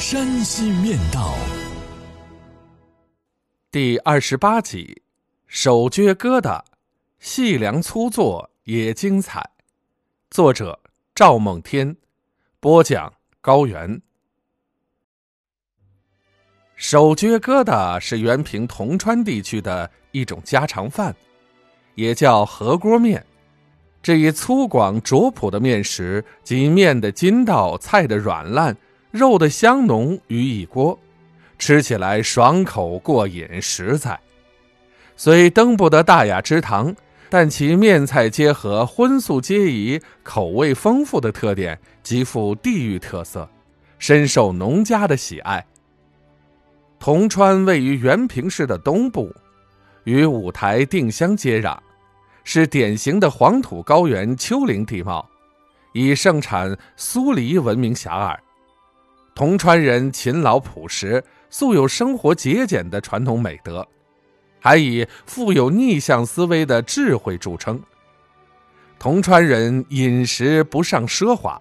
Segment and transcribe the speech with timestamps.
[0.00, 1.34] 山西面道》
[3.70, 5.02] 第二十八集：
[5.46, 6.62] 手撅疙瘩，
[7.18, 9.50] 细粮粗做也精彩。
[10.30, 10.80] 作者：
[11.14, 11.94] 赵梦天，
[12.60, 14.00] 播讲：高原。
[16.76, 21.14] 手撅疙瘩是原平铜川地区的一种家常饭，
[21.94, 23.22] 也叫河锅面。
[24.02, 28.74] 这一粗犷拙朴的面食，及面的筋道、菜的软烂、
[29.10, 30.98] 肉的香浓于一锅，
[31.58, 34.18] 吃起来爽口过瘾，实在。
[35.16, 36.94] 虽登不得大雅之堂，
[37.28, 43.48] 但其面菜结合、荤素皆宜、口味丰富的特点，极富地域特色，
[43.98, 45.66] 深受农家的喜爱。
[46.98, 49.34] 铜川位于原平市的东部，
[50.04, 51.76] 与五台、定襄接壤。
[52.42, 55.28] 是典型的黄土高原丘陵地貌，
[55.92, 58.36] 以盛产酥梨闻名遐迩。
[59.40, 63.88] 铜川人勤劳朴实，素有生活节俭的传统美德，
[64.60, 67.82] 还以富有逆向思维的智慧著称。
[68.98, 71.58] 铜川人饮食不上奢华，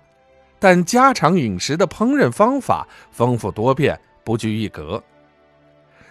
[0.60, 5.02] 但家常饮食的烹饪方法丰富多变，不拘一格。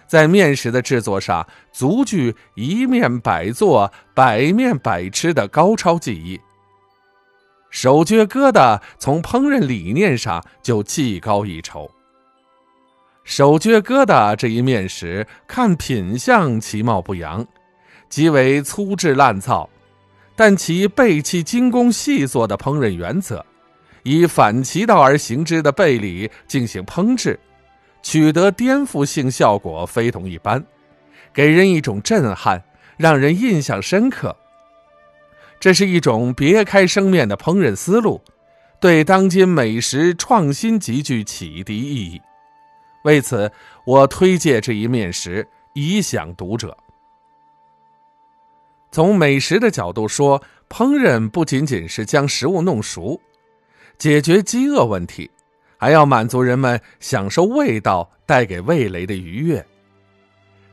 [0.07, 6.41] 在面食的制作上，足具一面百做、百面百吃的高超技艺。
[7.69, 11.89] 手撅疙瘩从烹饪理念上就技高一筹。
[13.23, 17.45] 手撅疙瘩这一面食，看品相其貌不扬，
[18.09, 19.69] 极为粗制滥造，
[20.35, 23.45] 但其背弃精工细作的烹饪原则，
[24.01, 27.39] 以反其道而行之的背理进行烹制。
[28.01, 30.63] 取得颠覆性效果非同一般，
[31.31, 32.63] 给人一种震撼，
[32.97, 34.35] 让人印象深刻。
[35.59, 38.21] 这是一种别开生面的烹饪思路，
[38.79, 42.21] 对当今美食创新极具启迪意义。
[43.03, 43.51] 为此，
[43.85, 46.77] 我推介这一面食，以享读者。
[48.91, 53.19] 从美食的角度说，烹饪不仅仅是将食物弄熟，
[53.97, 55.29] 解决饥饿问题。
[55.81, 59.65] 还要满足人们享受味道带给味蕾的愉悦。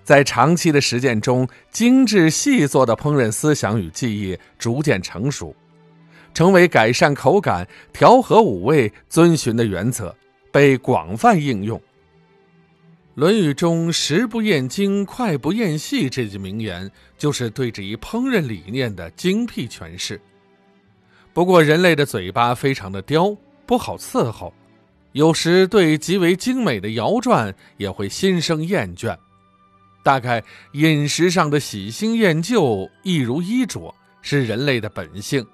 [0.07, 5.53] 在长期的实践中，精致细作的烹饪思想与技艺逐渐成熟，
[6.33, 10.15] 成为改善口感、调和五味遵循的原则，
[10.53, 11.77] 被广泛应用。
[13.15, 16.89] 《论语》中“食不厌精，脍不厌细”这句名言，
[17.19, 20.21] 就是对这一烹饪理念的精辟诠释。
[21.33, 23.37] 不过，人类的嘴巴非常的刁，
[23.67, 24.55] 不好伺候。
[25.11, 29.17] 有时对极为精美的肴馔也会心生厌倦，
[30.07, 30.41] 大概
[30.75, 35.45] 饮食上的喜新厌旧，一如衣着，是人类的本性。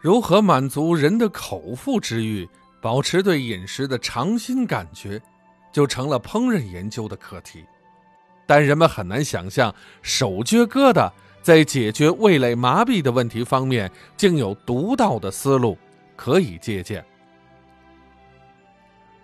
[0.00, 2.48] 如何满足人的口腹之欲，
[2.82, 5.22] 保持对饮食的尝新感觉，
[5.72, 7.64] 就成了烹饪研究的课题。
[8.48, 9.72] 但人们很难想象，
[10.02, 11.08] 手撅疙瘩
[11.40, 15.78] 在解决味蕾麻痹的问题方面，竟有独到的思路
[16.16, 17.04] 可以借鉴。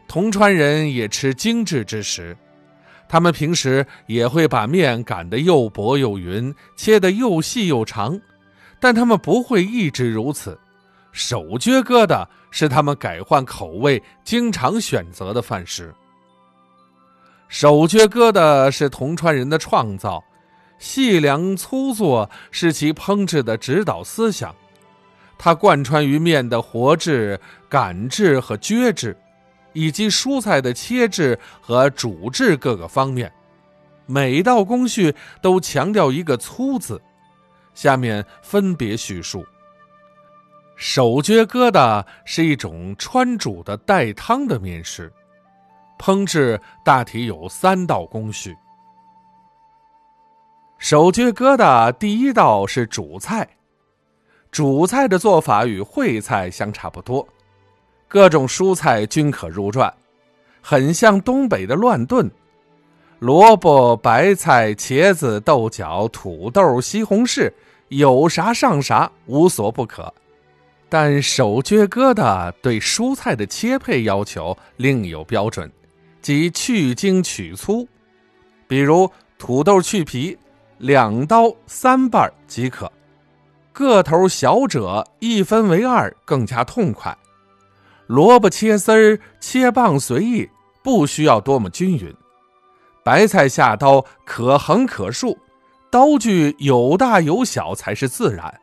[0.06, 2.36] 铜川人也吃精致之食，
[3.14, 8.20] 他们平时也会把面擀得又薄又匀，切得又细又长，
[8.80, 10.58] 但他们不会一直如此。
[11.12, 15.94] 手撅疙瘩是他们改换口味、经常选择的饭食。
[17.46, 20.20] 手撅疙瘩是铜川人的创造，
[20.80, 24.52] 细粮粗做是其烹制的指导思想，
[25.38, 27.38] 它贯穿于面的和制、
[27.68, 29.16] 擀制和撅制。
[29.74, 33.30] 以及蔬菜的切制和煮制各个方面，
[34.06, 37.00] 每道工序都强调一个“粗”字。
[37.74, 39.44] 下面分别叙述。
[40.76, 45.12] 手撅疙瘩是一种川煮的带汤的面食，
[45.98, 48.56] 烹制大体有三道工序。
[50.78, 53.48] 手撅疙瘩第一道是主菜，
[54.50, 57.26] 主菜的做法与烩菜相差不多。
[58.14, 59.92] 各种蔬菜均可入馔，
[60.62, 62.30] 很像东北的乱炖。
[63.18, 67.52] 萝卜、白菜、茄子、豆角、土豆、西红柿，
[67.88, 70.14] 有啥上啥，无所不可。
[70.88, 75.68] 但手撅疙瘩对蔬菜的切配要求另有标准，
[76.22, 77.84] 即去精取粗。
[78.68, 80.38] 比如土豆去皮，
[80.78, 82.88] 两刀三瓣即可。
[83.72, 87.12] 个头小者一分为二更加痛快。
[88.06, 90.50] 萝卜切丝儿、切棒随意，
[90.82, 92.14] 不需要多么均匀。
[93.02, 95.38] 白菜下刀可横可竖，
[95.90, 98.60] 刀具有大有小才是自然。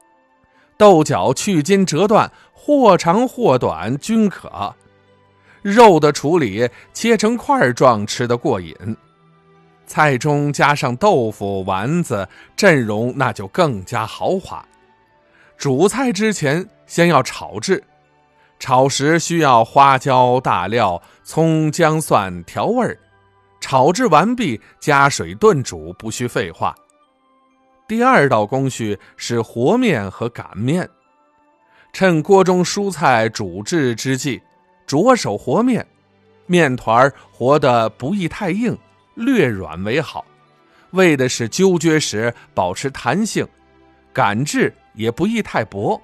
[0.77, 4.75] 豆角去筋折断，或长或短均可。
[5.61, 8.75] 肉的处理，切成块状吃得过瘾。
[9.85, 14.65] 菜中加上豆腐丸子，阵容那就更加豪华。
[15.57, 17.83] 煮菜之前，先要炒制，
[18.61, 22.95] 炒时需要花椒、大料、葱、姜、蒜调味儿。
[23.59, 26.75] 炒制完毕，加水炖煮，不需废话。
[27.87, 30.87] 第二道工序是和面和擀面，
[31.91, 34.39] 趁锅中蔬菜煮制之际，
[34.85, 35.83] 着手和面。
[36.45, 38.77] 面团和得不宜太硬，
[39.15, 40.23] 略软为好，
[40.91, 43.47] 为的是揪撅时保持弹性。
[44.13, 44.71] 擀制。
[44.93, 45.99] 也不宜太薄，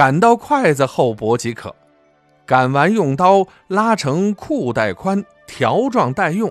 [0.00, 1.76] 擀到筷子厚薄即可。
[2.46, 6.50] 擀完用刀拉成裤带宽条状待用，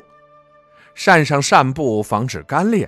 [0.94, 2.88] 扇上扇布防止干裂。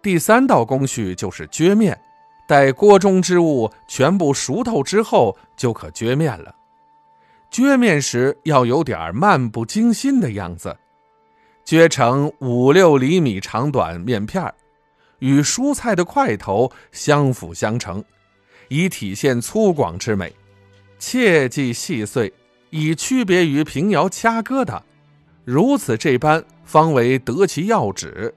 [0.00, 2.00] 第三道工序就是撅面，
[2.46, 6.54] 待锅中之物全部熟透之后，就可撅面了。
[7.50, 10.76] 撅面时要有点漫不经心的样子，
[11.66, 14.54] 撅成五六厘米长短面片儿。
[15.18, 18.04] 与蔬菜的块头相辅相成，
[18.68, 20.32] 以体现粗犷之美。
[20.98, 22.32] 切忌细碎，
[22.70, 24.80] 以区别于平遥掐疙瘩。
[25.44, 28.34] 如此这般，方为得其要旨。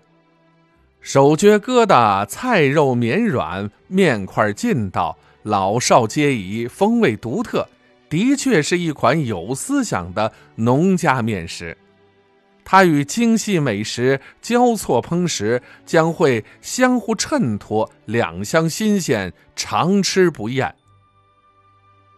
[1.01, 7.65] 手撅疙瘩，菜肉绵软，面块劲道，老少皆宜，风味独特，
[8.09, 11.75] 的确是一款有思想的农家面食。
[12.71, 20.75] 它与精细美食交错烹食，将会相互衬托，两相新鲜，常吃不厌。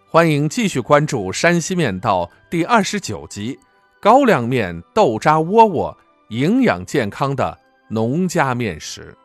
[0.10, 3.58] 欢迎继续关注《山西面道》第二十九集：
[4.02, 7.58] 高粱面、豆渣窝窝，营养健康的
[7.90, 9.16] 农家面食。